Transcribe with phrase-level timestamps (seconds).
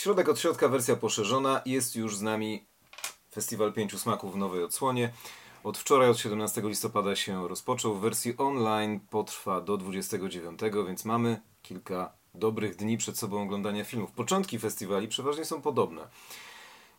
[0.00, 1.62] Środek od środka, wersja poszerzona.
[1.66, 2.66] Jest już z nami
[3.34, 5.12] Festiwal Pięciu Smaków w nowej odsłonie.
[5.64, 7.94] Od wczoraj, od 17 listopada się rozpoczął.
[7.94, 14.12] W wersji online potrwa do 29, więc mamy kilka dobrych dni przed sobą oglądania filmów.
[14.12, 16.08] Początki festiwali przeważnie są podobne.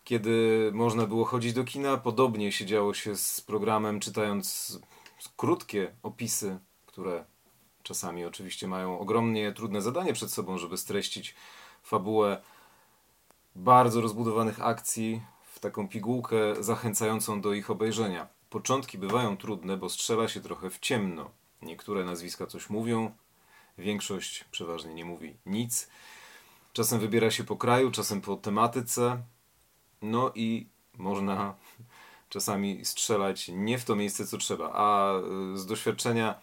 [0.04, 4.80] Kiedy można było chodzić do kina, podobnie się działo się z programem, czytając
[5.38, 7.26] krótkie opisy, które
[7.84, 11.36] czasami oczywiście mają ogromnie trudne zadanie przed sobą, żeby streścić
[11.84, 12.42] fabułę
[13.56, 15.22] bardzo rozbudowanych akcji
[15.54, 18.28] w taką pigułkę zachęcającą do ich obejrzenia.
[18.50, 21.32] Początki bywają trudne, bo strzela się trochę w ciemno.
[21.62, 23.12] Niektóre nazwiska coś mówią,
[23.78, 25.90] większość przeważnie nie mówi nic.
[26.74, 29.22] Czasem wybiera się po kraju, czasem po tematyce.
[30.02, 31.56] No i można
[32.30, 34.72] czasami strzelać nie w to miejsce, co trzeba.
[34.74, 35.18] A
[35.54, 36.36] y, z doświadczenia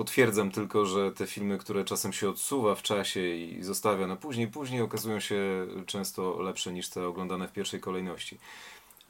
[0.00, 4.48] potwierdzam tylko, że te filmy, które czasem się odsuwa w czasie i zostawia na później,
[4.48, 8.38] później okazują się często lepsze niż te oglądane w pierwszej kolejności.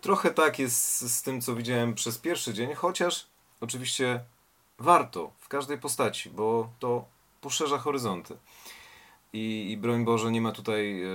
[0.00, 3.27] Trochę tak jest z tym, co widziałem przez pierwszy dzień, chociaż
[3.61, 4.20] oczywiście
[4.78, 7.05] warto w każdej postaci, bo to
[7.41, 8.36] poszerza horyzonty.
[9.33, 11.08] I, i broń Boże, nie ma tutaj e,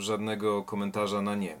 [0.00, 1.58] żadnego komentarza na nie.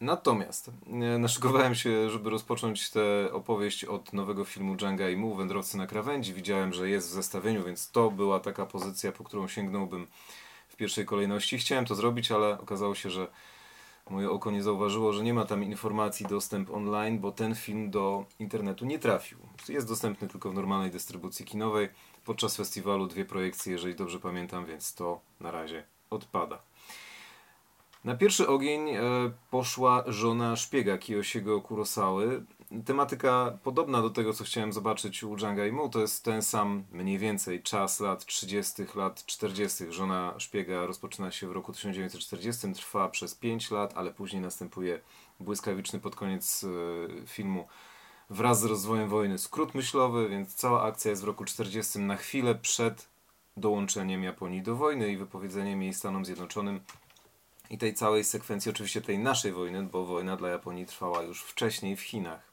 [0.00, 5.78] Natomiast e, naszykowałem się, żeby rozpocząć tę opowieść od nowego filmu Dżanga i Mu, Wędrowcy
[5.78, 6.34] na krawędzi.
[6.34, 10.06] Widziałem, że jest w zestawieniu, więc to była taka pozycja, po którą sięgnąłbym
[10.68, 11.58] w pierwszej kolejności.
[11.58, 13.26] Chciałem to zrobić, ale okazało się, że
[14.10, 18.24] moje oko nie zauważyło, że nie ma tam informacji dostęp online, bo ten film do
[18.38, 19.38] internetu nie trafił.
[19.68, 21.88] Jest dostępny tylko w normalnej dystrybucji kinowej.
[22.24, 26.58] Podczas festiwalu dwie projekcje, jeżeli dobrze pamiętam, więc to na razie odpada.
[28.04, 29.00] Na pierwszy ogień e,
[29.50, 32.44] poszła żona szpiega Kiyoshiego Kurosawy.
[32.84, 35.88] Tematyka podobna do tego, co chciałem zobaczyć u Django Mu.
[35.88, 39.84] To jest ten sam mniej więcej czas lat 30., lat 40.
[39.92, 45.00] Żona szpiega rozpoczyna się w roku 1940, trwa przez 5 lat, ale później następuje
[45.40, 47.66] błyskawiczny pod koniec e, filmu
[48.30, 52.54] wraz z rozwojem wojny skrót myślowy, więc cała akcja jest w roku 40 na chwilę
[52.54, 53.08] przed
[53.56, 56.80] dołączeniem Japonii do wojny i wypowiedzeniem jej Stanom Zjednoczonym
[57.70, 61.96] i tej całej sekwencji, oczywiście tej naszej wojny, bo wojna dla Japonii trwała już wcześniej
[61.96, 62.48] w Chinach.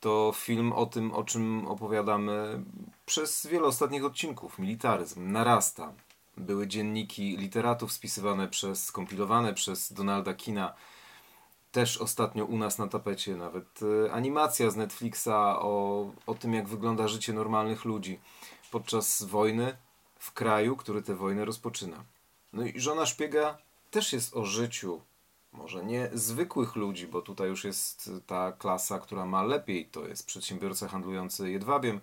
[0.00, 2.64] To film o tym, o czym opowiadamy
[3.06, 4.58] przez wiele ostatnich odcinków.
[4.58, 5.92] Militaryzm narasta.
[6.36, 10.74] Były dzienniki literatów spisywane przez, skompilowane przez Donalda Kina.
[11.72, 16.68] Też ostatnio u nas na tapecie nawet e, animacja z Netflixa o, o tym, jak
[16.68, 18.20] wygląda życie normalnych ludzi
[18.70, 19.76] podczas wojny
[20.18, 22.04] w kraju, który tę wojnę rozpoczyna.
[22.52, 23.58] No i żona szpiega
[23.92, 25.00] też jest o życiu,
[25.52, 29.86] może nie zwykłych ludzi, bo tutaj już jest ta klasa, która ma lepiej.
[29.86, 32.00] To jest przedsiębiorca handlujący jedwabiem,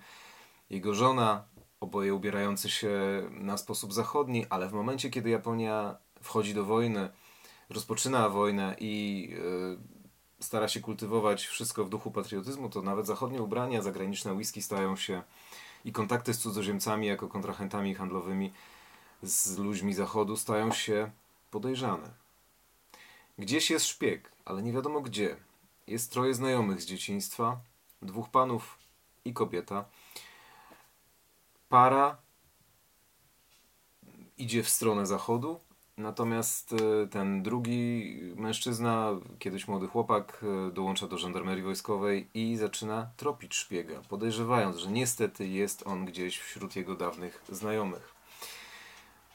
[0.69, 1.43] jego żona,
[1.79, 2.91] oboje ubierający się
[3.31, 7.09] na sposób zachodni, ale w momencie, kiedy Japonia wchodzi do wojny,
[7.69, 9.77] rozpoczyna wojnę i yy,
[10.39, 15.23] stara się kultywować wszystko w duchu patriotyzmu, to nawet zachodnie ubrania, zagraniczne whisky stają się
[15.85, 18.53] i kontakty z cudzoziemcami jako kontrahentami handlowymi
[19.23, 21.11] z ludźmi zachodu stają się
[21.51, 22.09] podejrzane.
[23.37, 25.37] Gdzieś jest szpieg, ale nie wiadomo gdzie.
[25.87, 27.59] Jest troje znajomych z dzieciństwa,
[28.01, 28.77] dwóch panów
[29.25, 29.85] i kobieta.
[31.69, 32.17] Para
[34.37, 35.59] idzie w stronę zachodu,
[35.97, 43.09] natomiast e, ten drugi mężczyzna, kiedyś młody chłopak, e, dołącza do żandarmerii wojskowej i zaczyna
[43.17, 48.15] tropić szpiega, podejrzewając, że niestety jest on gdzieś wśród jego dawnych znajomych.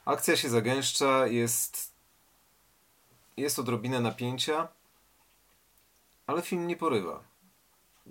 [0.05, 1.94] Akcja się zagęszcza, jest
[3.37, 4.69] jest odrobinę napięcia,
[6.27, 7.25] ale film nie porywa.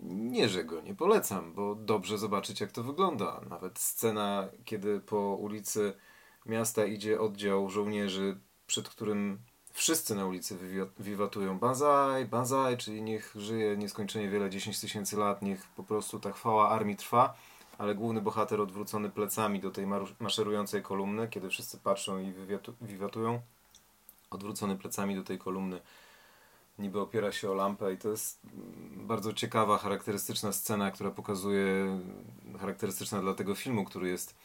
[0.05, 3.41] Nie, że go nie polecam, bo dobrze zobaczyć, jak to wygląda.
[3.49, 5.93] Nawet scena, kiedy po ulicy
[6.45, 9.39] miasta idzie oddział żołnierzy, przed którym
[9.73, 10.57] wszyscy na ulicy
[10.99, 16.31] wiwatują Banzai, Banzai, czyli niech żyje nieskończenie wiele, 10 tysięcy lat, niech po prostu ta
[16.31, 17.33] chwała armii trwa,
[17.77, 19.87] ale główny bohater odwrócony plecami do tej
[20.19, 22.33] maszerującej kolumny, kiedy wszyscy patrzą i
[22.81, 23.41] wiwatują,
[24.33, 25.79] odwrócony plecami do tej kolumny,
[26.79, 28.39] niby opiera się o lampę i to jest
[28.95, 31.99] bardzo ciekawa, charakterystyczna scena, która pokazuje,
[32.59, 34.35] charakterystyczna dla tego filmu, który jest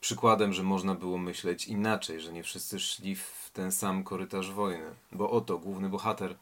[0.00, 4.94] przykładem, że można było myśleć inaczej, że nie wszyscy szli w ten sam korytarz wojny.
[5.12, 6.36] Bo oto główny bohater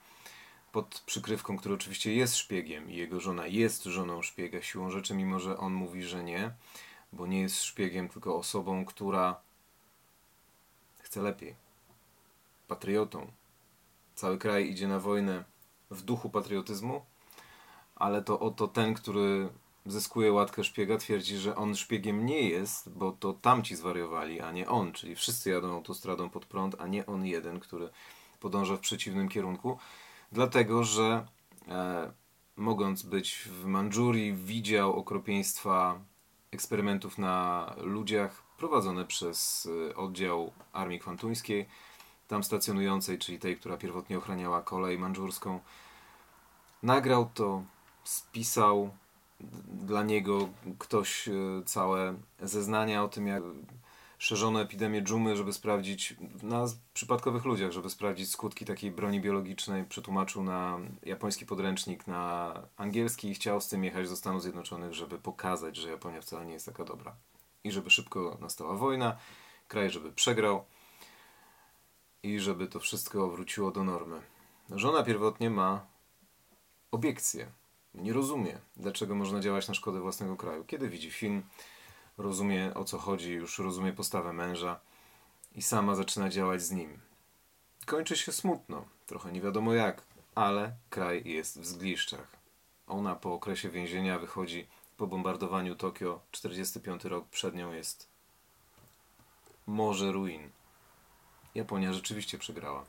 [0.72, 5.40] pod przykrywką, który oczywiście jest szpiegiem i jego żona jest żoną szpiega siłą rzeczy, mimo
[5.40, 6.50] że on mówi, że nie,
[7.12, 9.40] bo nie jest szpiegiem, tylko osobą, która
[11.02, 11.61] chce lepiej
[12.72, 13.32] patriotą.
[14.14, 15.44] Cały kraj idzie na wojnę
[15.90, 17.04] w duchu patriotyzmu,
[17.94, 19.48] ale to oto ten, który
[19.86, 24.68] zyskuje łatkę szpiega, twierdzi, że on szpiegiem nie jest, bo to tamci zwariowali, a nie
[24.68, 24.92] on.
[24.92, 27.88] Czyli wszyscy jadą autostradą pod prąd, a nie on jeden, który
[28.40, 29.78] podąża w przeciwnym kierunku.
[30.32, 31.26] Dlatego, że
[31.68, 32.12] e,
[32.56, 36.00] mogąc być w Mandżurii, widział okropieństwa
[36.50, 41.68] eksperymentów na ludziach prowadzone przez e, oddział Armii Kwantuńskiej,
[42.32, 45.60] tam stacjonującej, czyli tej, która pierwotnie ochraniała kolej mandżurską.
[46.82, 47.62] Nagrał to,
[48.04, 48.90] spisał
[49.86, 50.48] dla niego
[50.78, 51.32] ktoś e,
[51.64, 53.42] całe zeznania o tym, jak
[54.18, 59.84] szerzono epidemię dżumy, żeby sprawdzić na przypadkowych ludziach, żeby sprawdzić skutki takiej broni biologicznej.
[59.84, 65.18] Przetłumaczył na japoński podręcznik na angielski i chciał z tym jechać do Stanów Zjednoczonych, żeby
[65.18, 67.16] pokazać, że Japonia wcale nie jest taka dobra.
[67.64, 69.16] I żeby szybko nastała wojna,
[69.68, 70.64] kraj żeby przegrał
[72.22, 74.22] i żeby to wszystko wróciło do normy.
[74.70, 75.86] Żona pierwotnie ma
[76.90, 77.46] obiekcje.
[77.94, 80.64] Nie rozumie, dlaczego można działać na szkodę własnego kraju.
[80.64, 81.42] Kiedy widzi film,
[82.18, 84.80] rozumie o co chodzi, już rozumie postawę męża
[85.54, 87.00] i sama zaczyna działać z nim.
[87.86, 90.02] Kończy się smutno, trochę nie wiadomo jak,
[90.34, 92.36] ale kraj jest w zgliszczach.
[92.86, 94.66] Ona po okresie więzienia wychodzi
[94.96, 98.08] po bombardowaniu Tokio, 45 rok przed nią jest
[99.66, 100.50] morze ruin.
[101.54, 102.84] Japonia rzeczywiście przegrała.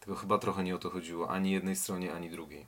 [0.00, 2.66] Tylko chyba trochę nie o to chodziło, ani jednej stronie, ani drugiej.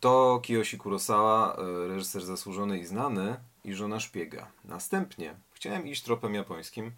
[0.00, 4.46] To Kiyoshi Kurosawa, e, reżyser zasłużony i znany, i żona szpiega.
[4.64, 6.92] Następnie chciałem iść tropem japońskim,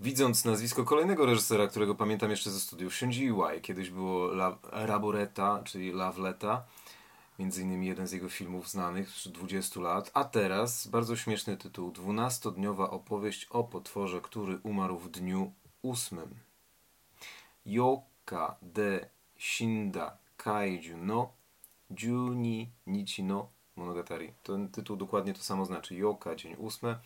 [0.00, 3.60] widząc nazwisko kolejnego reżysera, którego pamiętam jeszcze ze studiów Shinji Iwai.
[3.60, 6.64] Kiedyś było La Raboreta, czyli Loveleta,
[7.38, 11.90] między innymi jeden z jego filmów znanych sprzed 20 lat, a teraz bardzo śmieszny tytuł,
[11.90, 15.52] 12-dniowa opowieść o potworze, który umarł w dniu
[15.82, 16.34] ósmym.
[17.66, 19.08] Yoka de
[19.38, 21.32] Shinda Kaiju no
[22.02, 24.32] Juni Nichi no Monogatari.
[24.42, 25.94] Ten tytuł dokładnie to samo znaczy.
[25.94, 26.98] Yoka, dzień ósmy.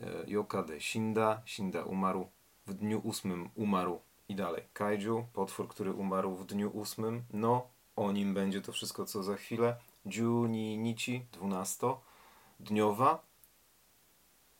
[0.00, 1.42] E, Yoka de Shinda.
[1.46, 2.28] Shinda umarł.
[2.66, 4.00] W dniu ósmym umarł.
[4.28, 4.62] I dalej.
[4.72, 7.22] Kaiju, potwór, który umarł w dniu ósmym.
[7.32, 7.66] No,
[8.00, 9.76] o nim będzie to wszystko, co za chwilę.
[10.04, 13.22] Juni Nichi, dwunastodniowa.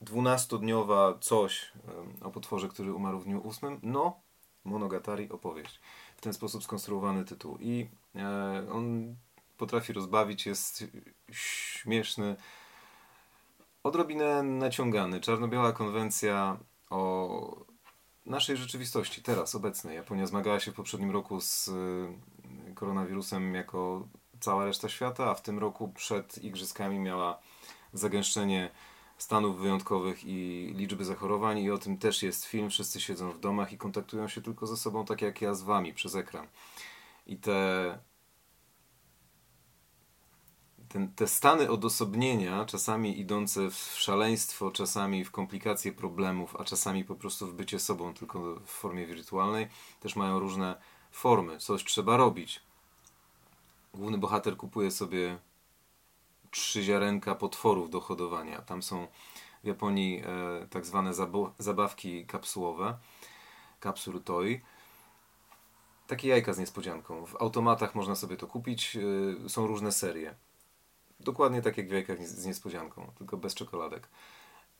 [0.01, 1.71] Dwunastodniowa coś
[2.21, 3.79] o potworze, który umarł w dniu ósmym.
[3.83, 4.19] No,
[4.63, 5.79] Monogatari opowieść.
[6.17, 7.57] W ten sposób skonstruowany tytuł.
[7.59, 9.15] I e, on
[9.57, 10.83] potrafi rozbawić, jest
[11.31, 12.35] śmieszny,
[13.83, 15.19] odrobinę naciągany.
[15.19, 16.57] Czarno-biała konwencja
[16.89, 17.65] o
[18.25, 19.95] naszej rzeczywistości, teraz, obecnej.
[19.95, 21.69] Japonia zmagała się w poprzednim roku z
[22.81, 24.07] koronawirusem jako
[24.39, 27.39] cała reszta świata, a w tym roku przed igrzyskami miała
[27.93, 28.69] zagęszczenie
[29.17, 32.69] stanów wyjątkowych i liczby zachorowań i o tym też jest film.
[32.69, 35.93] Wszyscy siedzą w domach i kontaktują się tylko ze sobą, tak jak ja z wami,
[35.93, 36.47] przez ekran.
[37.27, 37.99] I te
[40.89, 47.15] ten, te stany odosobnienia, czasami idące w szaleństwo, czasami w komplikacje problemów, a czasami po
[47.15, 49.67] prostu w bycie sobą, tylko w formie wirtualnej,
[49.99, 50.75] też mają różne
[51.11, 51.57] formy.
[51.57, 52.70] Coś trzeba robić.
[53.93, 55.37] Główny bohater kupuje sobie
[56.51, 58.61] trzy ziarenka potworów do hodowania.
[58.61, 59.07] Tam są
[59.63, 61.11] w Japonii e, tak zwane
[61.59, 62.97] zabawki kapsułowe,
[63.79, 64.61] kapsul toy.
[66.07, 67.25] Takie jajka z niespodzianką.
[67.25, 68.97] W automatach można sobie to kupić.
[69.45, 70.35] E, są różne serie.
[71.23, 74.07] Dokładnie tak jak w jajkach z niespodzianką, tylko bez czekoladek.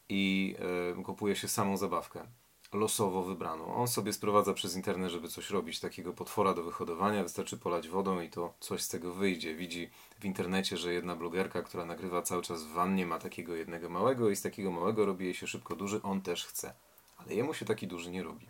[0.10, 0.56] I
[1.00, 2.28] y, kupuje się samą zabawkę,
[2.74, 3.76] losowo wybraną.
[3.76, 7.24] On sobie sprowadza przez internet, żeby coś robić, takiego potwora do wyhodowania.
[7.24, 9.56] Wystarczy polać wodą i to coś z tego wyjdzie.
[9.56, 13.90] Widzi w internecie, że jedna blogerka, która nagrywa cały czas w wannie, ma takiego jednego
[13.90, 16.02] małego i z takiego małego robi jej się szybko duży.
[16.04, 16.74] On też chce.
[17.18, 18.48] Ale jemu się taki duży nie robi.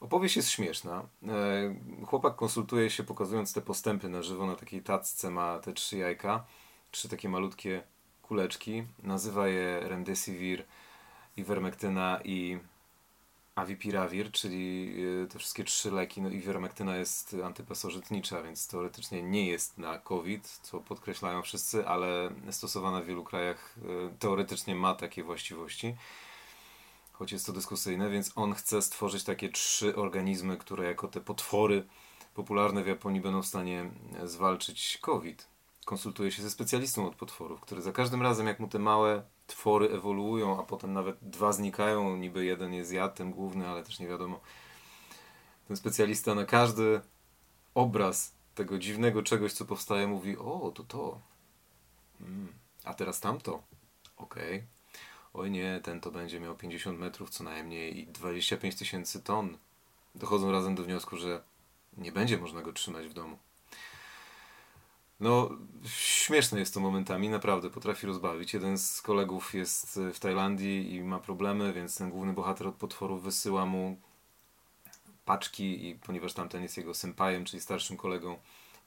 [0.00, 1.02] Opowieść jest śmieszna.
[1.28, 1.74] E,
[2.06, 4.46] chłopak konsultuje się, pokazując te postępy na żywo.
[4.46, 6.44] Na takiej tacce ma te trzy jajka,
[6.90, 7.82] trzy takie malutkie
[8.22, 8.84] kuleczki.
[9.02, 10.64] Nazywa je Remdesivir,
[11.36, 12.58] Ivermectyna i
[13.54, 14.94] Avipiravir, czyli
[15.24, 16.22] e, te wszystkie trzy leki.
[16.22, 23.00] No, Ivermectyna jest antypasożytnicza, więc teoretycznie nie jest na COVID, co podkreślają wszyscy, ale stosowana
[23.00, 25.96] w wielu krajach e, teoretycznie ma takie właściwości
[27.22, 31.86] choć jest to dyskusyjne, więc on chce stworzyć takie trzy organizmy, które jako te potwory
[32.34, 33.90] popularne w Japonii będą w stanie
[34.22, 35.48] e, zwalczyć COVID.
[35.84, 39.90] Konsultuje się ze specjalistą od potworów, który za każdym razem, jak mu te małe twory
[39.90, 44.08] ewoluują, a potem nawet dwa znikają, niby jeden jest ja, ten główny, ale też nie
[44.08, 44.40] wiadomo.
[45.68, 47.00] Ten specjalista na każdy
[47.74, 51.20] obraz tego dziwnego czegoś, co powstaje, mówi: O, to to.
[52.18, 52.52] Hmm.
[52.84, 53.62] A teraz tamto.
[54.16, 54.56] Okej.
[54.56, 54.66] Okay
[55.34, 59.58] oj nie, ten to będzie miał 50 metrów co najmniej i 25 tysięcy ton.
[60.14, 61.42] Dochodzą razem do wniosku, że
[61.96, 63.38] nie będzie można go trzymać w domu.
[65.22, 65.50] No,
[65.86, 68.54] śmieszne jest to momentami, naprawdę potrafi rozbawić.
[68.54, 73.22] Jeden z kolegów jest w Tajlandii i ma problemy, więc ten główny bohater od potworów
[73.22, 74.00] wysyła mu
[75.24, 78.38] paczki i ponieważ tamten jest jego sympajem, czyli starszym kolegą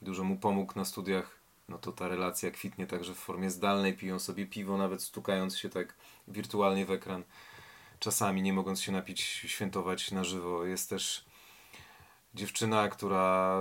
[0.02, 1.40] i dużo mu pomógł na studiach,
[1.70, 5.70] no to ta relacja kwitnie także w formie zdalnej, piją sobie piwo, nawet stukając się
[5.70, 5.96] tak
[6.28, 7.24] wirtualnie w ekran,
[8.00, 10.66] czasami nie mogąc się napić, świętować na żywo.
[10.66, 11.26] Jest też
[12.34, 13.60] dziewczyna, która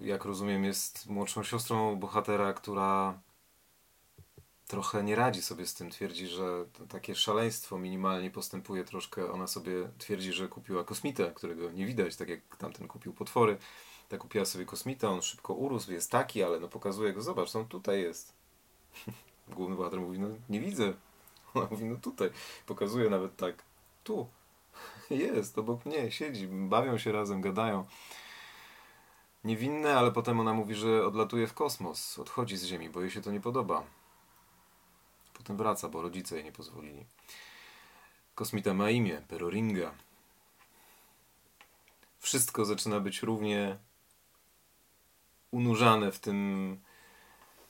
[0.00, 3.20] jak rozumiem jest młodszą siostrą bohatera, która
[4.66, 5.90] trochę nie radzi sobie z tym.
[5.90, 9.32] Twierdzi, że takie szaleństwo minimalnie postępuje troszkę.
[9.32, 13.58] Ona sobie twierdzi, że kupiła kosmitę, którego nie widać, tak jak tamten kupił potwory.
[14.08, 17.66] Tak kupiła sobie kosmita, on szybko urósł, jest taki, ale no pokazuje go, zobacz, on
[17.66, 18.32] tutaj jest.
[19.56, 20.92] Główny bohater mówi, no nie widzę.
[21.54, 22.30] Ona mówi, no tutaj.
[22.66, 23.62] Pokazuje nawet tak,
[24.04, 24.28] tu.
[25.10, 27.84] Jest, obok mnie, siedzi, bawią się razem, gadają.
[29.44, 33.20] Niewinne, ale potem ona mówi, że odlatuje w kosmos, odchodzi z Ziemi, bo jej się
[33.20, 33.84] to nie podoba.
[35.34, 37.04] Potem wraca, bo rodzice jej nie pozwolili.
[38.34, 39.94] Kosmita ma imię, Peroringa.
[42.18, 43.78] Wszystko zaczyna być równie
[45.50, 46.80] unurzane w tym,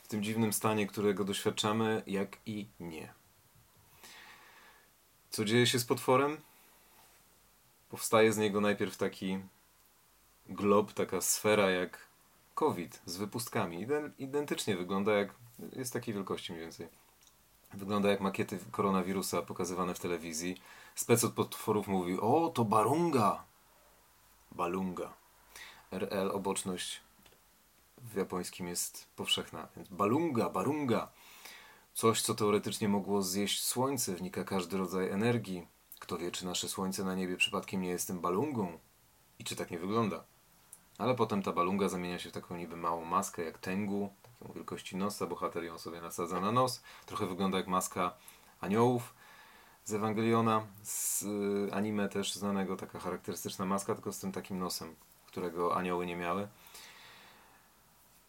[0.03, 3.13] w tym dziwnym stanie, którego doświadczamy, jak i nie.
[5.31, 6.41] Co dzieje się z potworem?
[7.89, 9.39] Powstaje z niego najpierw taki
[10.49, 12.09] glob, taka sfera jak
[12.55, 13.87] COVID z wypustkami.
[14.19, 15.35] Identycznie wygląda jak,
[15.73, 16.89] jest takiej wielkości mniej więcej.
[17.75, 20.61] Wygląda jak makiety koronawirusa pokazywane w telewizji.
[20.95, 23.45] Spec od potworów mówi, o to barunga.
[24.53, 25.13] Balunga.
[25.91, 27.01] RL, oboczność
[27.99, 29.69] w japońskim jest powszechna.
[29.77, 31.09] Więc balunga, barunga.
[31.95, 35.67] Coś, co teoretycznie mogło zjeść słońce, wnika każdy rodzaj energii.
[35.99, 38.79] Kto wie, czy nasze słońce na niebie przypadkiem nie jest tym balungą?
[39.39, 40.25] I czy tak nie wygląda?
[40.99, 44.97] Ale potem ta balunga zamienia się w taką niby małą maskę, jak Tengu, taką wielkości
[44.97, 45.27] nosa.
[45.27, 46.83] Bohater ją sobie nasadza na nos.
[47.07, 48.15] Trochę wygląda jak maska
[48.61, 49.15] aniołów
[49.85, 54.95] z Ewangeliona, z y, anime też znanego, taka charakterystyczna maska, tylko z tym takim nosem,
[55.27, 56.49] którego anioły nie miały.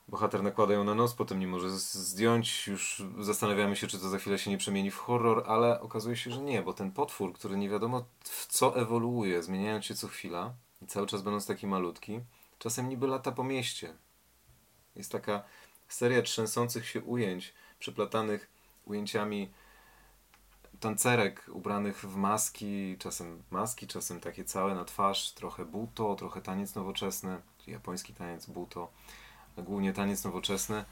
[0.08, 2.68] Bohater nakłada ją na nos, potem nie może zdjąć.
[2.68, 6.32] Już zastanawiamy się, czy to za chwilę się nie przemieni w horror, ale okazuje się,
[6.32, 10.54] że nie, bo ten potwór, który nie wiadomo w co ewoluuje, zmieniając się co chwila
[10.82, 12.20] i cały czas będąc taki malutki,
[12.60, 13.94] czasem niby lata po mieście.
[14.96, 15.44] Jest taka
[15.88, 18.50] seria trzęsących się ujęć, przeplatanych
[18.86, 19.50] ujęciami
[20.80, 26.76] tancerek ubranych w maski, czasem maski, czasem takie całe na twarz, trochę buto, trochę taniec
[26.76, 28.92] nowoczesny, czy japoński taniec buto
[29.64, 30.86] głównie taniec nowoczesny,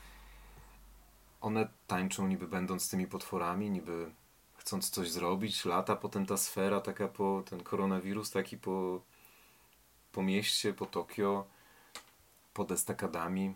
[1.41, 4.11] one tańczą niby będąc tymi potworami, niby
[4.57, 9.01] chcąc coś zrobić, lata potem ta sfera taka po, ten koronawirus taki po,
[10.11, 11.45] po mieście, po Tokio,
[12.57, 13.55] pod estakadami.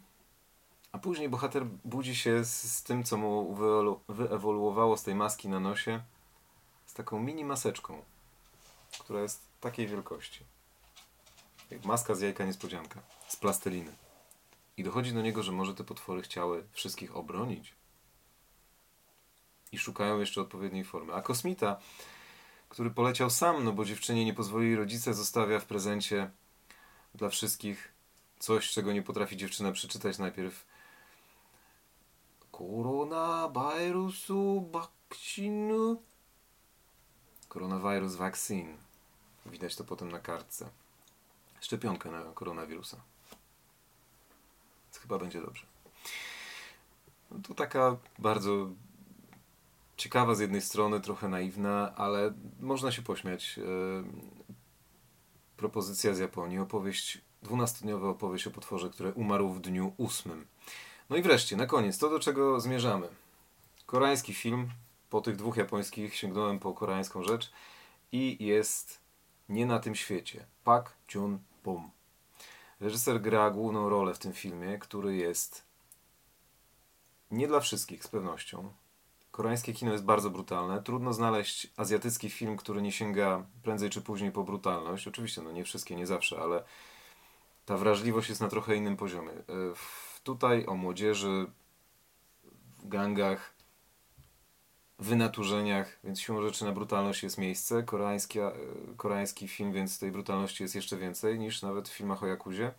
[0.92, 3.56] A później bohater budzi się z, z tym, co mu
[4.10, 6.02] wyewoluowało z tej maski na nosie,
[6.86, 8.02] z taką mini maseczką,
[9.00, 10.44] która jest takiej wielkości.
[11.72, 13.94] Jak maska z jajka niespodzianka, z plasteliny.
[14.78, 17.74] I dochodzi do niego, że może te potwory chciały wszystkich obronić.
[19.72, 21.14] I szukają jeszcze odpowiedniej formy.
[21.14, 21.80] A kosmita,
[22.70, 26.32] który poleciał sam, no bo dziewczynie nie pozwolili rodzice, zostawia w prezencie
[27.16, 28.01] dla wszystkich
[28.42, 30.66] coś, czego nie potrafi dziewczyna przeczytać najpierw.
[32.52, 35.96] Koronawirusu vaccine.
[37.48, 38.78] Koronawirus vaccine.
[39.46, 40.70] Widać to potem na kartce.
[41.62, 42.98] Szczepionkę na koronawirusa
[45.02, 45.66] chyba będzie dobrze.
[47.32, 48.70] No to taka bardzo
[49.98, 53.60] ciekawa z jednej strony, trochę naiwna, ale można się pośmiać.
[53.60, 53.62] E,
[55.58, 60.48] propozycja z Japonii, opowieść, dwunastodniowa opowieść o potworze, który umarł w dniu ósmym.
[61.10, 63.08] No i wreszcie, na koniec, to do czego zmierzamy.
[63.86, 64.70] Koreański film,
[65.10, 67.52] po tych dwóch japońskich sięgnąłem po koreańską rzecz
[68.12, 69.00] i jest
[69.50, 70.46] nie na tym świecie.
[70.64, 71.90] Pak Jun-pom.
[72.80, 75.64] Reżyser gra główną rolę w tym filmie, który jest
[77.32, 78.74] nie dla wszystkich z pewnością.
[79.32, 80.84] Koreańskie kino jest bardzo brutalne.
[80.84, 85.08] Trudno znaleźć azjatycki film, który nie sięga prędzej czy później po brutalność.
[85.08, 86.64] Oczywiście, no nie wszystkie, nie zawsze, ale
[87.66, 89.32] ta wrażliwość jest na trochę innym poziomie.
[89.32, 89.44] E,
[90.24, 91.48] tutaj o młodzieży,
[92.80, 93.54] w gangach,
[95.00, 97.84] wynaturzeniach, więc siłą rzeczy na brutalność jest miejsce.
[97.84, 98.52] Koreański, e,
[98.98, 102.74] koreański film, więc tej brutalności jest jeszcze więcej niż nawet w filmach o Jakuzie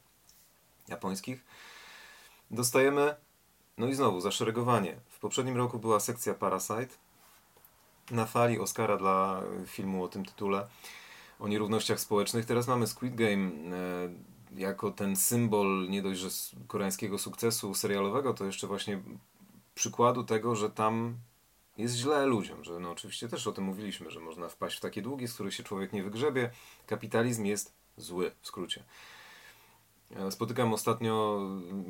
[0.88, 1.44] japońskich.
[2.50, 3.14] Dostajemy,
[3.78, 4.96] no i znowu, zaszeregowanie.
[5.08, 6.88] W poprzednim roku była sekcja Parasite.
[8.10, 10.68] Na fali Oscara dla filmu o tym tytule
[11.40, 12.46] o nierównościach społecznych.
[12.46, 13.50] Teraz mamy Squid Game.
[14.56, 16.28] E, jako ten symbol nie dość, że
[16.66, 19.02] koreańskiego sukcesu serialowego, to jeszcze właśnie
[19.74, 21.16] przykładu tego, że tam
[21.78, 25.02] jest źle ludziom, że no oczywiście też o tym mówiliśmy, że można wpaść w takie
[25.02, 26.50] długi, z których się człowiek nie wygrzebie.
[26.86, 28.84] Kapitalizm jest zły, w skrócie.
[30.30, 31.40] Spotykam ostatnio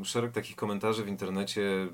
[0.05, 1.89] szereg takich komentarzy w internecie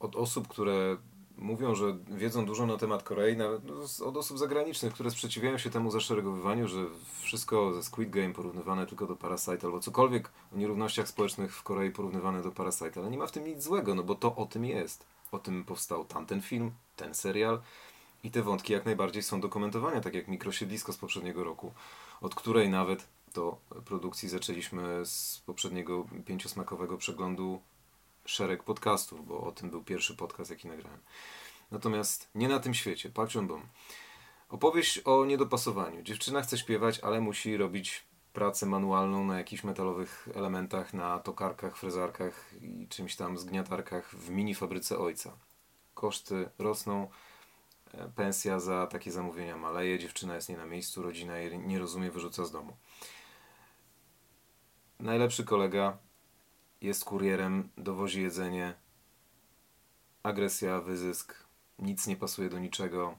[0.00, 0.96] od osób, które
[1.38, 3.62] mówią, że wiedzą dużo na temat Korei, nawet
[4.04, 6.86] od osób zagranicznych, które sprzeciwiają się temu zaszeregowywaniu, że
[7.20, 11.90] wszystko ze Squid Game porównywane tylko do Parasite, albo cokolwiek o nierównościach społecznych w Korei
[11.90, 14.64] porównywane do Parasite, ale nie ma w tym nic złego, no bo to o tym
[14.64, 15.06] jest.
[15.32, 17.60] O tym powstał tamten film, ten serial
[18.24, 21.72] i te wątki jak najbardziej są dokumentowane, tak jak Mikrosiedlisko z poprzedniego roku,
[22.20, 27.60] od której nawet do produkcji zaczęliśmy z poprzedniego pięciosmakowego przeglądu
[28.24, 31.00] szereg podcastów, bo o tym był pierwszy podcast, jaki nagrałem.
[31.70, 33.10] Natomiast nie na tym świecie.
[33.10, 33.68] Park Bom.
[34.48, 36.02] Opowieść o niedopasowaniu.
[36.02, 42.50] Dziewczyna chce śpiewać, ale musi robić pracę manualną na jakichś metalowych elementach, na tokarkach, frezarkach
[42.60, 45.36] i czymś tam zgniatarkach w mini fabryce ojca.
[45.94, 47.08] Koszty rosną,
[47.94, 52.10] e, pensja za takie zamówienia maleje, dziewczyna jest nie na miejscu, rodzina jej nie rozumie,
[52.10, 52.76] wyrzuca z domu.
[55.00, 55.98] Najlepszy kolega
[56.84, 58.74] jest kurierem, dowozi jedzenie,
[60.22, 61.34] agresja, wyzysk,
[61.78, 63.14] nic nie pasuje do niczego,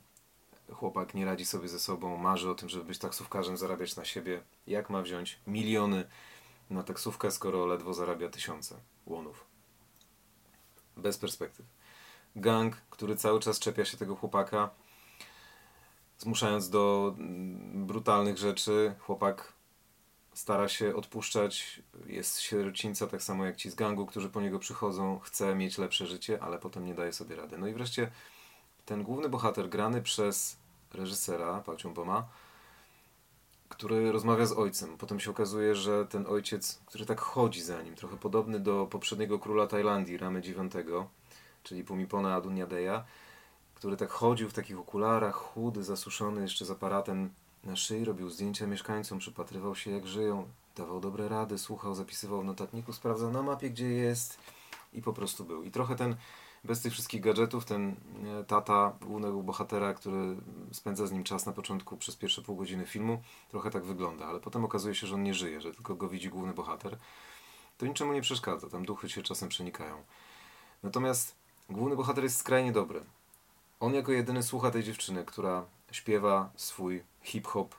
[0.74, 4.42] chłopak nie radzi sobie ze sobą, marzy o tym, żeby być taksówkarzem, zarabiać na siebie.
[4.68, 6.08] Jak ma wziąć miliony
[6.70, 9.46] na taksówkę, skoro ledwo zarabia tysiące łonów?
[10.98, 11.66] Bez perspektyw.
[12.36, 14.70] Gang, który cały czas czepia się tego chłopaka,
[16.18, 17.16] zmuszając do
[17.74, 18.96] brutalnych rzeczy.
[19.00, 19.54] Chłopak
[20.36, 25.20] stara się odpuszczać, jest sierocińca tak samo jak ci z gangu, którzy po niego przychodzą,
[25.20, 27.58] chce mieć lepsze życie, ale potem nie daje sobie rady.
[27.58, 28.12] No i wreszcie
[28.86, 30.58] ten główny bohater grany przez
[30.94, 32.28] reżysera Pacią Boma,
[33.70, 34.98] który rozmawia z ojcem.
[34.98, 39.40] Potem się okazuje, że ten ojciec, który tak chodzi za nim, trochę podobny do poprzedniego
[39.40, 40.76] króla Tajlandii, Ramy IX,
[41.64, 43.04] czyli Pumipona Adunyadeya,
[43.76, 47.30] który tak chodził w takich okularach, chudy, zasuszony, jeszcze z aparatem
[47.66, 52.46] na szyi, robił zdjęcia mieszkańcom, przypatrywał się jak żyją, dawał dobre rady, słuchał, zapisywał w
[52.46, 54.38] notatniku, sprawdzał na mapie gdzie jest
[54.94, 55.64] i po prostu był.
[55.64, 56.16] I trochę ten,
[56.64, 57.96] bez tych wszystkich gadżetów, ten
[58.48, 60.36] tata głównego bohatera, który
[60.72, 64.40] spędza z nim czas na początku przez pierwsze pół godziny filmu, trochę tak wygląda, ale
[64.40, 66.98] potem okazuje się, że on nie żyje, że tylko go widzi główny bohater.
[67.78, 70.04] To niczemu nie przeszkadza, tam duchy się czasem przenikają.
[70.84, 71.36] Natomiast
[71.70, 73.04] główny bohater jest skrajnie dobry.
[73.80, 77.76] On jako jedyny słucha tej dziewczyny, która śpiewa swój hip-hop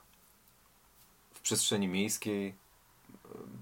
[1.33, 2.55] w przestrzeni miejskiej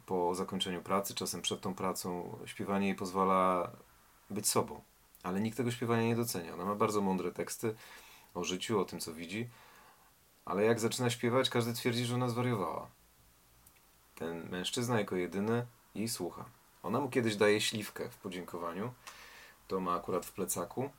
[0.06, 2.38] po zakończeniu pracy, czasem przed tą pracą.
[2.45, 3.71] Śpiewanie jej pozwala
[4.30, 4.82] być sobą,
[5.24, 6.54] ale nikt tego śpiewania nie docenia.
[6.54, 7.76] Ona ma bardzo mądre teksty
[8.34, 9.50] o życiu, o tym, co widzi,
[10.45, 12.88] ale jak zaczyna śpiewać, każdy twierdzi, że ona zwariowała.
[14.15, 16.45] Ten mężczyzna jako jedyny jej słucha.
[16.84, 18.93] Ona mu kiedyś daje śliwkę w podziękowaniu.
[19.67, 20.89] To ma akurat w plecaku.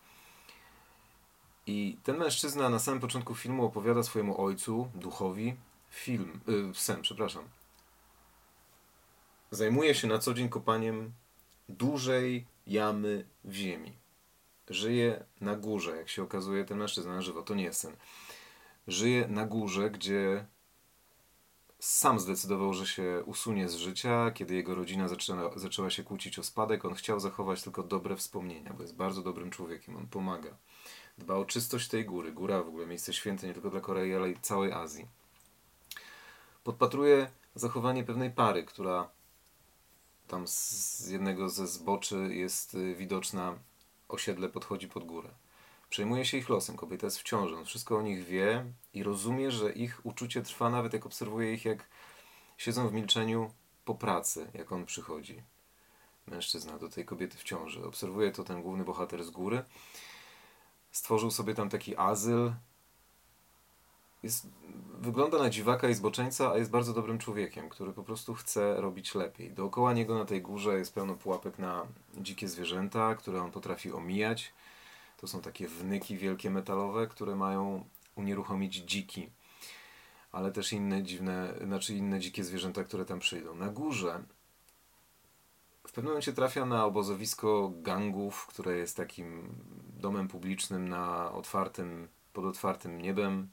[1.66, 5.56] I ten mężczyzna na samym początku filmu opowiada swojemu ojcu, duchowi,
[5.90, 7.44] film, yy, sen, przepraszam.
[9.50, 11.12] Zajmuje się na co dzień kopaniem
[11.68, 13.92] dużej jamy w ziemi.
[14.68, 17.96] Żyje na górze, jak się okazuje, ten mężczyzna na żywo, to nie jest sen.
[18.88, 20.46] Żyje na górze, gdzie
[21.78, 26.42] sam zdecydował, że się usunie z życia, kiedy jego rodzina zaczęła, zaczęła się kłócić o
[26.42, 26.84] spadek.
[26.84, 30.56] On chciał zachować tylko dobre wspomnienia, bo jest bardzo dobrym człowiekiem, on pomaga
[31.18, 32.32] dba o czystość tej góry.
[32.32, 35.06] Góra w ogóle miejsce święte nie tylko dla Korei, ale i całej Azji.
[36.64, 39.10] Podpatruje zachowanie pewnej pary, która
[40.28, 43.58] tam z jednego ze zboczy jest y, widoczna,
[44.08, 45.28] osiedle podchodzi pod górę.
[45.90, 49.50] Przejmuje się ich losem, kobieta jest w ciąży, on wszystko o nich wie i rozumie,
[49.50, 51.88] że ich uczucie trwa nawet jak obserwuje ich, jak
[52.56, 53.50] siedzą w milczeniu
[53.84, 55.42] po pracy, jak on przychodzi.
[56.26, 57.84] Mężczyzna do tej kobiety w ciąży.
[57.84, 59.64] Obserwuje to ten główny bohater z góry
[60.96, 62.52] Stworzył sobie tam taki azyl.
[64.22, 64.46] Jest,
[64.98, 69.14] wygląda na dziwaka i zboczeńca, a jest bardzo dobrym człowiekiem, który po prostu chce robić
[69.14, 69.50] lepiej.
[69.50, 74.52] Dookoła niego na tej górze jest pełno pułapek na dzikie zwierzęta, które on potrafi omijać.
[75.16, 79.30] To są takie wnyki wielkie metalowe, które mają unieruchomić dziki,
[80.32, 83.54] ale też inne dziwne, znaczy inne dzikie zwierzęta, które tam przyjdą.
[83.54, 84.22] Na górze
[85.86, 89.54] w pewnym momencie trafia na obozowisko gangów, które jest takim
[90.06, 93.48] domem publicznym na otwartym, pod otwartym niebem,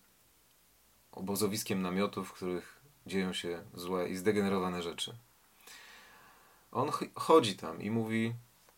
[1.11, 5.15] obozowiskiem namiotów, w których dzieją się złe i zdegenerowane rzeczy.
[6.71, 8.33] On chodzi tam i mówi: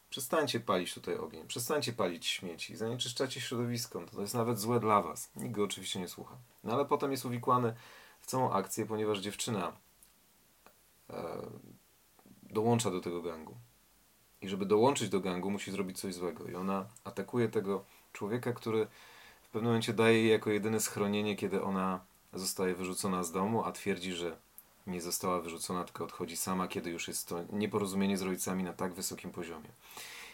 [0.10, 5.32] Przestańcie palić tutaj ogień, przestańcie palić śmieci, zanieczyszczacie środowisko, to jest nawet złe dla was.
[5.36, 6.38] Nikt go oczywiście nie słucha.
[6.64, 7.76] No ale potem jest uwikłany
[8.22, 9.74] w całą akcję, ponieważ dziewczyna,
[11.10, 11.42] e,
[12.44, 13.56] dołącza do tego gangu.
[14.42, 16.48] I żeby dołączyć do gangu, musi zrobić coś złego.
[16.48, 18.88] I ona atakuje tego człowieka, który
[19.44, 22.00] w pewnym momencie daje jej jako jedyne schronienie, kiedy ona
[22.34, 24.38] zostaje wyrzucona z domu, a twierdzi, że
[24.88, 28.94] nie została wyrzucona, tylko odchodzi sama, kiedy już jest to nieporozumienie z rodzicami na tak
[28.94, 29.70] wysokim poziomie.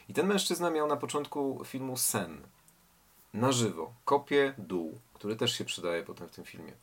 [0.10, 2.42] I ten mężczyzna miał na początku filmu sen.
[3.34, 3.94] Na żywo.
[4.06, 6.74] Kopie dół, który też się przydaje potem w tym filmie.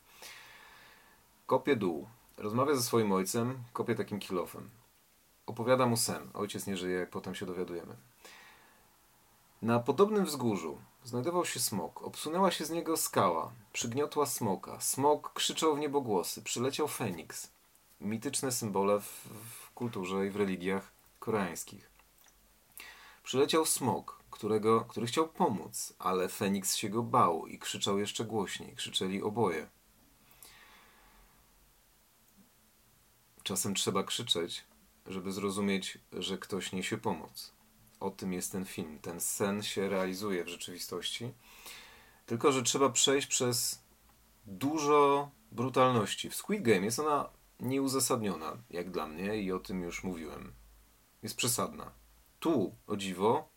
[1.47, 2.07] Kopie dół.
[2.37, 4.69] Rozmawia ze swoim ojcem, kopie takim kilofem.
[5.49, 6.29] Opowiada mu sen.
[6.33, 7.95] Ojciec nie żyje, jak potem się dowiadujemy.
[9.61, 12.03] Na podobnym wzgórzu znajdował się smok.
[12.03, 13.51] Obsunęła się z niego skała.
[13.73, 14.81] Przygniotła smoka.
[14.81, 16.41] Smok krzyczał w niebogłosy.
[16.41, 17.51] Przyleciał Feniks.
[18.01, 21.89] Mityczne symbole w, w kulturze i w religiach koreańskich.
[23.23, 28.75] Przyleciał smok, którego, który chciał pomóc, ale Feniks się go bał i krzyczał jeszcze głośniej.
[28.75, 29.69] Krzyczeli oboje.
[33.43, 34.68] Czasem trzeba krzyczeć,
[35.09, 37.53] żeby zrozumieć, że ktoś niesie pomoc.
[37.99, 38.99] O tym jest ten film.
[38.99, 41.31] Ten sen się realizuje w rzeczywistości.
[42.25, 43.83] Tylko, że trzeba przejść przez
[44.45, 46.29] dużo brutalności.
[46.29, 50.53] W Squid Game jest ona nieuzasadniona, jak dla mnie, i o tym już mówiłem.
[51.23, 51.91] Jest przesadna.
[52.39, 53.49] Tu, o dziwo,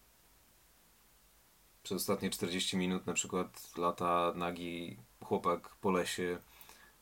[1.83, 6.39] przez ostatnie 40 minut na przykład lata nagi chłopak po lesie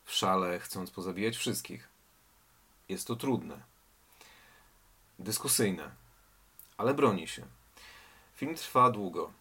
[0.04, 1.88] w szale, chcąc pozabijać wszystkich.
[2.88, 3.69] Jest to trudne.
[5.20, 5.90] Dyskusyjne.
[6.76, 7.42] Ale broni się.
[8.34, 9.32] Film trwa długo.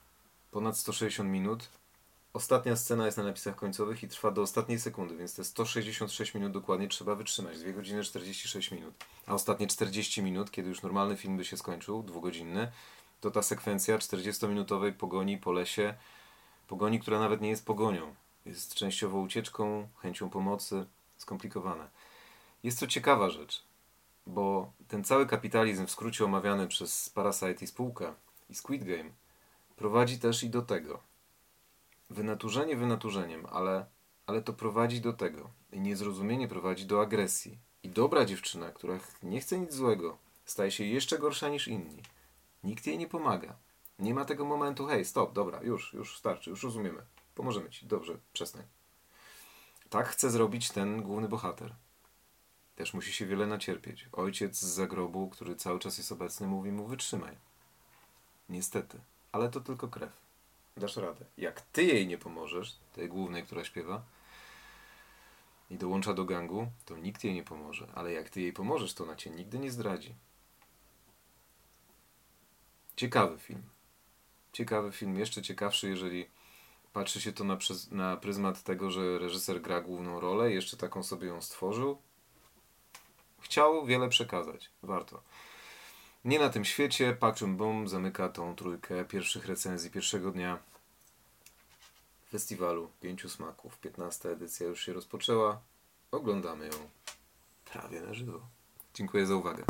[0.52, 1.70] Ponad 160 minut.
[2.34, 6.52] Ostatnia scena jest na napisach końcowych i trwa do ostatniej sekundy, więc te 166 minut
[6.52, 7.60] dokładnie trzeba wytrzymać.
[7.60, 8.94] 2 godziny 46 minut.
[9.28, 12.72] A ostatnie 40 minut, kiedy już normalny film by się skończył, dwugodzinny,
[13.22, 15.94] to ta sekwencja 40-minutowej pogoni po lesie.
[16.68, 18.16] Pogoni, która nawet nie jest pogonią.
[18.46, 20.86] Jest częściowo ucieczką, chęcią pomocy.
[21.18, 21.90] Skomplikowane.
[22.64, 23.69] Jest to ciekawa rzecz,
[24.30, 28.14] bo ten cały kapitalizm, w skrócie omawiany przez Parasite i spółkę
[28.50, 29.10] i Squid Game,
[29.76, 31.00] prowadzi też i do tego.
[32.10, 33.86] Wynaturzenie wynaturzeniem, ale,
[34.26, 35.50] ale to prowadzi do tego.
[35.72, 37.58] I niezrozumienie prowadzi do agresji.
[37.84, 42.02] I dobra dziewczyna, która nie chce nic złego, staje się jeszcze gorsza niż inni.
[42.64, 43.56] Nikt jej nie pomaga.
[44.00, 47.02] Nie ma tego momentu, hej, stop, dobra, już, już starczy, już rozumiemy.
[47.36, 48.64] Pomożemy ci, dobrze, przestań.
[49.90, 51.76] Tak chce zrobić ten główny bohater.
[52.80, 54.10] Też musi się wiele nacierpieć.
[54.12, 57.36] Ojciec z zagrobu, który cały czas jest obecny, mówi mu wytrzymaj.
[58.50, 59.00] Niestety.
[59.32, 60.12] Ale to tylko krew.
[60.78, 61.26] Dasz radę.
[61.38, 64.02] Jak ty jej nie pomożesz, tej głównej, która śpiewa,
[65.70, 67.88] i dołącza do gangu, to nikt jej nie pomoże.
[67.96, 70.16] Ale jak ty jej pomożesz, to ona cię nigdy nie zdradzi.
[72.96, 73.64] Ciekawy film.
[74.54, 75.18] Ciekawy film.
[75.18, 76.30] Jeszcze ciekawszy, jeżeli
[76.94, 77.58] patrzy się to na,
[77.92, 82.02] na pryzmat tego, że reżyser gra główną rolę, jeszcze taką sobie ją stworzył.
[83.42, 84.70] Chciał wiele przekazać.
[84.84, 85.22] Warto.
[86.26, 87.14] Nie na tym świecie.
[87.14, 90.60] Park Boom zamyka tą trójkę pierwszych recenzji pierwszego dnia
[92.32, 93.78] festiwalu Pięciu Smaków.
[93.78, 95.62] 15 edycja już się rozpoczęła.
[96.12, 96.90] Oglądamy ją
[97.66, 98.40] prawie na żywo.
[98.94, 99.64] Dziękuję za uwagę.